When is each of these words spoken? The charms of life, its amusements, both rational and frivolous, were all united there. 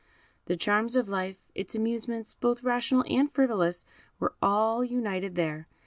The 0.45 0.57
charms 0.57 0.95
of 0.95 1.07
life, 1.09 1.37
its 1.53 1.75
amusements, 1.75 2.33
both 2.33 2.63
rational 2.63 3.05
and 3.07 3.31
frivolous, 3.31 3.85
were 4.19 4.33
all 4.41 4.83
united 4.83 5.35
there. 5.35 5.67